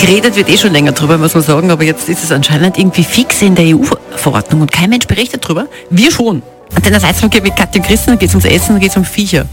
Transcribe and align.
Geredet 0.00 0.34
wird 0.34 0.48
eh 0.48 0.56
schon 0.56 0.72
länger 0.72 0.92
drüber, 0.92 1.18
muss 1.18 1.34
man 1.34 1.42
sagen, 1.42 1.70
aber 1.70 1.84
jetzt 1.84 2.08
ist 2.08 2.24
es 2.24 2.32
anscheinend 2.32 2.78
irgendwie 2.78 3.04
fix 3.04 3.42
in 3.42 3.54
der 3.54 3.66
EU-Verordnung 3.66 4.62
und 4.62 4.72
kein 4.72 4.88
Mensch 4.88 5.06
berichtet 5.06 5.46
drüber. 5.46 5.66
Wir 5.90 6.10
schon. 6.10 6.42
An 6.74 6.82
deiner 6.82 7.00
Seite 7.00 7.28
mit 7.42 7.54
Katja 7.54 7.82
Christen 7.82 8.18
geht 8.18 8.30
es 8.30 8.34
ums 8.34 8.46
Essen, 8.46 8.80
geht 8.80 8.92
es 8.92 8.96
um 8.96 9.04
Viecher. 9.04 9.44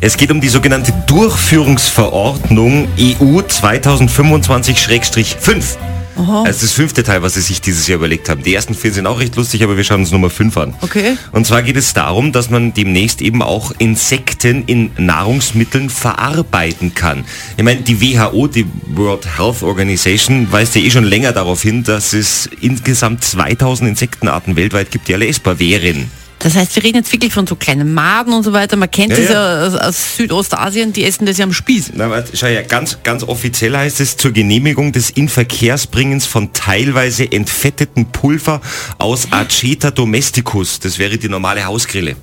Es 0.00 0.16
geht 0.16 0.30
um 0.30 0.40
die 0.40 0.48
sogenannte 0.48 0.92
Durchführungsverordnung 1.08 2.86
EU 2.96 3.40
2025-5. 3.40 5.95
Aha. 6.16 6.44
Also 6.44 6.62
das 6.62 6.72
fünfte 6.72 7.02
Teil, 7.02 7.22
was 7.22 7.34
sie 7.34 7.40
sich 7.40 7.60
dieses 7.60 7.86
Jahr 7.86 7.98
überlegt 7.98 8.28
haben. 8.28 8.42
Die 8.42 8.54
ersten 8.54 8.74
vier 8.74 8.92
sind 8.92 9.06
auch 9.06 9.20
recht 9.20 9.36
lustig, 9.36 9.62
aber 9.62 9.76
wir 9.76 9.84
schauen 9.84 10.00
uns 10.00 10.10
Nummer 10.10 10.30
fünf 10.30 10.56
an. 10.56 10.74
Okay. 10.80 11.16
Und 11.32 11.46
zwar 11.46 11.62
geht 11.62 11.76
es 11.76 11.92
darum, 11.94 12.32
dass 12.32 12.50
man 12.50 12.72
demnächst 12.74 13.20
eben 13.20 13.42
auch 13.42 13.72
Insekten 13.78 14.64
in 14.64 14.90
Nahrungsmitteln 14.96 15.90
verarbeiten 15.90 16.94
kann. 16.94 17.24
Ich 17.56 17.64
meine, 17.64 17.82
die 17.82 18.00
WHO, 18.00 18.46
die 18.46 18.66
World 18.94 19.26
Health 19.38 19.62
Organization, 19.62 20.50
weist 20.50 20.74
ja 20.74 20.80
eh 20.80 20.90
schon 20.90 21.04
länger 21.04 21.32
darauf 21.32 21.62
hin, 21.62 21.84
dass 21.84 22.12
es 22.12 22.48
insgesamt 22.60 23.22
2000 23.24 23.90
Insektenarten 23.90 24.56
weltweit 24.56 24.90
gibt, 24.90 25.08
die 25.08 25.14
alle 25.14 25.26
essbar 25.26 25.58
wären. 25.58 26.10
Das 26.46 26.54
heißt, 26.54 26.76
wir 26.76 26.84
reden 26.84 26.98
jetzt 26.98 27.12
wirklich 27.12 27.32
von 27.32 27.44
so 27.44 27.56
kleinen 27.56 27.92
Maden 27.92 28.32
und 28.32 28.44
so 28.44 28.52
weiter. 28.52 28.76
Man 28.76 28.88
kennt 28.88 29.10
Ja, 29.10 29.16
das 29.16 29.30
ja. 29.30 29.68
ja 29.68 29.88
aus, 29.88 30.16
Südostasien, 30.16 30.92
die 30.92 31.02
essen 31.02 31.26
das 31.26 31.38
ja 31.38 31.44
am 31.44 31.52
Spieß. 31.52 31.90
Na, 31.94 32.08
warte, 32.08 32.36
schau 32.36 32.46
ja, 32.46 32.62
ganz, 32.62 32.98
ganz 33.02 33.24
offiziell 33.24 33.76
heißt 33.76 33.98
es 33.98 34.16
zur 34.16 34.30
Genehmigung 34.30 34.92
des 34.92 35.10
Inverkehrsbringens 35.10 36.24
von 36.24 36.52
teilweise 36.52 37.32
entfetteten 37.32 38.12
Pulver 38.12 38.60
aus 38.98 39.26
Aceta 39.32 39.90
domesticus. 39.90 40.78
Das 40.78 41.00
wäre 41.00 41.18
die 41.18 41.28
normale 41.28 41.64
Hausgrille. 41.64 42.14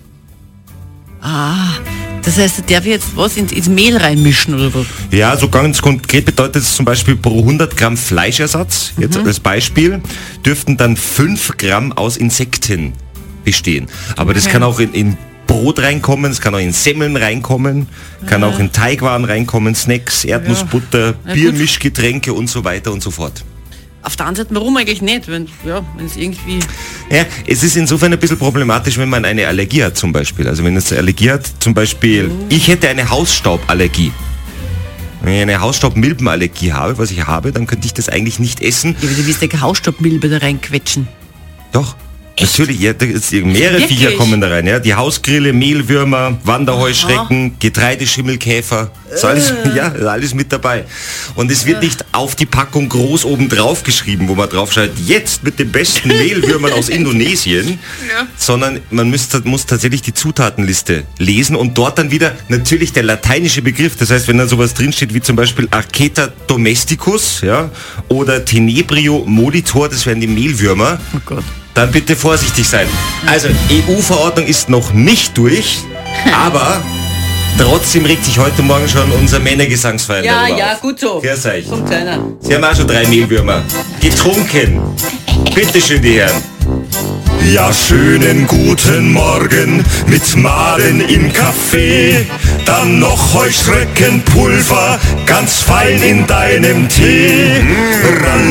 Ah, 1.19 1.73
das 2.23 2.37
heißt, 2.37 2.69
der 2.69 2.77
darf 2.77 2.87
jetzt 2.87 3.17
was 3.17 3.35
ins, 3.35 3.51
ins 3.51 3.67
Mehl 3.67 3.97
reinmischen 3.97 4.53
oder 4.55 4.73
was? 4.73 4.85
Ja, 5.11 5.35
so 5.35 5.49
ganz 5.49 5.81
konkret 5.81 6.23
bedeutet 6.23 6.63
es 6.63 6.77
zum 6.77 6.85
Beispiel 6.85 7.17
pro 7.17 7.39
100 7.39 7.75
Gramm 7.75 7.97
Fleischersatz, 7.97 8.93
jetzt 8.97 9.17
als 9.17 9.41
Beispiel, 9.41 10.01
dürften 10.45 10.77
dann 10.77 10.95
5 10.95 11.57
Gramm 11.57 11.91
aus 11.91 12.15
Insekten 12.15 12.93
bestehen. 13.43 13.87
Aber 14.17 14.33
das 14.33 14.43
Okay. 14.45 14.53
kann 14.53 14.63
auch 14.63 14.79
in, 14.79 14.93
in 14.93 15.17
Brot 15.47 15.79
reinkommen, 15.79 16.31
es 16.31 16.41
kann 16.41 16.55
auch 16.55 16.59
in 16.59 16.71
Semmeln 16.71 17.15
reinkommen, 17.17 17.87
kann 18.25 18.43
auch 18.43 18.59
in 18.59 18.71
Teigwaren 18.71 19.25
reinkommen, 19.25 19.75
Snacks, 19.75 20.23
Erdnussbutter, 20.23 21.15
Ja, 21.27 21.33
Bier, 21.33 21.51
gut. 21.51 21.59
Mischgetränke 21.59 22.33
und 22.33 22.49
so 22.49 22.63
weiter 22.63 22.91
und 22.91 23.03
so 23.03 23.11
fort. 23.11 23.43
Auf 24.01 24.15
der 24.17 24.25
anderen 24.25 24.47
Seite, 24.47 24.55
warum 24.55 24.75
eigentlich 24.77 25.01
nicht? 25.01 25.27
Wenn 25.29 25.47
ja, 25.65 25.81
es 26.05 26.17
irgendwie. 26.17 26.59
Ja, 27.09 27.25
es 27.47 27.63
ist 27.63 27.77
insofern 27.77 28.11
ein 28.11 28.19
bisschen 28.19 28.37
problematisch, 28.37 28.97
wenn 28.97 29.09
man 29.09 29.23
eine 29.23 29.47
Allergie 29.47 29.83
hat 29.83 29.97
zum 29.97 30.11
Beispiel. 30.11 30.47
Also 30.47 30.63
wenn 30.63 30.75
es 30.75 30.91
eine 30.91 30.99
Allergie 30.99 31.31
hat, 31.31 31.49
zum 31.59 31.73
Beispiel, 31.73 32.29
ich 32.49 32.67
hätte 32.67 32.89
eine 32.89 33.09
Hausstauballergie. 33.09 34.11
Wenn 35.21 35.33
ich 35.35 35.41
eine 35.41 35.61
Hausstaubmilbenallergie 35.61 36.73
habe, 36.73 36.97
was 36.97 37.11
ich 37.11 37.25
habe, 37.25 37.53
dann 37.53 37.65
könnte 37.65 37.85
ich 37.85 37.93
das 37.93 38.09
eigentlich 38.09 38.39
nicht 38.39 38.61
essen. 38.61 38.95
Ja, 38.99 39.07
aber 39.07 39.15
du 39.17 39.25
willst 39.25 39.41
ja 39.41 39.61
Hausstaubmilbe 39.61 40.27
da 40.27 40.37
reinquetschen. 40.39 41.07
Doch. 41.71 41.95
Natürlich, 42.39 42.79
ja, 42.79 42.93
mehrere 42.93 43.79
Wirklich? 43.79 43.99
Viecher 43.99 44.11
kommen 44.13 44.41
da 44.41 44.47
rein. 44.47 44.65
Ja. 44.65 44.79
Die 44.79 44.95
Hausgrille, 44.95 45.53
Mehlwürmer, 45.53 46.39
Wanderheuschrecken, 46.43 47.59
Getreideschimmelkäfer. 47.59 48.91
Ist 49.13 49.23
alles, 49.23 49.53
ja, 49.75 49.89
ist 49.89 50.05
alles 50.05 50.33
mit 50.33 50.51
dabei. 50.51 50.85
Und 51.35 51.51
es 51.51 51.67
wird 51.67 51.83
nicht 51.83 52.03
auf 52.11 52.35
die 52.35 52.47
Packung 52.47 52.89
groß 52.89 53.25
oben 53.25 53.49
drauf 53.49 53.83
geschrieben, 53.83 54.27
wo 54.27 54.35
man 54.35 54.49
drauf 54.49 54.73
schreibt, 54.73 54.97
jetzt 54.99 55.43
mit 55.43 55.59
den 55.59 55.71
besten 55.71 56.07
Mehlwürmern 56.07 56.73
aus 56.73 56.89
Indonesien, 56.93 57.77
sondern 58.35 58.79
man 58.89 59.11
müsste, 59.11 59.41
muss 59.41 59.67
tatsächlich 59.67 60.01
die 60.01 60.13
Zutatenliste 60.13 61.03
lesen 61.19 61.55
und 61.55 61.77
dort 61.77 61.99
dann 61.99 62.09
wieder 62.09 62.35
natürlich 62.49 62.93
der 62.93 63.03
lateinische 63.03 63.61
Begriff. 63.61 63.95
Das 63.95 64.09
heißt, 64.09 64.27
wenn 64.27 64.39
da 64.39 64.47
sowas 64.47 64.73
drinsteht 64.73 65.13
wie 65.13 65.21
zum 65.21 65.35
Beispiel 65.35 65.67
Arceta 65.69 66.29
domesticus 66.47 67.41
ja, 67.41 67.69
oder 68.09 68.43
Tenebrio 68.43 69.23
molitor, 69.27 69.87
das 69.87 70.05
wären 70.07 70.19
die 70.19 70.27
Mehlwürmer, 70.27 70.99
Oh 71.15 71.19
Gott. 71.25 71.43
Dann 71.73 71.91
bitte 71.91 72.15
vorsichtig 72.15 72.67
sein. 72.67 72.87
Also, 73.25 73.47
EU-Verordnung 73.71 74.45
ist 74.45 74.69
noch 74.69 74.93
nicht 74.93 75.37
durch, 75.37 75.79
aber 76.45 76.81
trotzdem 77.57 78.05
regt 78.05 78.25
sich 78.25 78.37
heute 78.37 78.61
Morgen 78.61 78.87
schon 78.87 79.11
unser 79.11 79.39
Männergesangsverein 79.39 80.23
Ja, 80.23 80.43
darüber 80.45 80.59
ja, 80.59 80.73
auf. 80.73 80.81
gut 80.81 80.99
so. 80.99 81.21
Grüß 81.21 81.45
euch. 81.47 81.69
Kommt 81.69 81.91
einer. 81.91 82.19
Sie 82.39 82.55
haben 82.55 82.63
auch 82.63 82.75
schon 82.75 82.87
drei 82.87 83.05
Mehlwürmer. 83.07 83.61
Getrunken. 84.01 84.79
Bitte 85.55 85.81
schön, 85.81 86.01
die 86.01 86.19
Herren. 86.19 86.41
Ja, 87.51 87.71
schönen 87.73 88.47
guten 88.47 89.11
Morgen 89.11 89.83
mit 90.07 90.35
Maden 90.37 91.01
im 91.09 91.31
Kaffee. 91.33 92.25
Dann 92.65 92.99
noch 92.99 93.33
Heuschreckenpulver, 93.33 94.97
ganz 95.25 95.55
fein 95.57 96.01
in 96.01 96.25
deinem 96.25 96.87
Tee. 96.87 97.59
Und 97.59 98.23
Rallaluppe, 98.25 98.42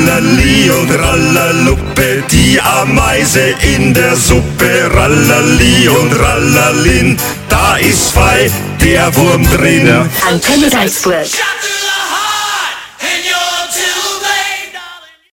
die 2.30 2.60
Ameise 2.60 3.54
in 3.76 3.94
der 3.94 4.16
Suppe. 4.16 4.90
Rallali 4.94 5.88
und 5.88 6.12
Rallalin, 6.18 7.16
da 7.48 7.76
ist 7.76 8.12
fei 8.12 8.50
der 8.80 9.14
Wurm 9.16 9.44
drin. 9.50 9.88
Antenne 10.28 10.70
Salzburg. 10.70 11.26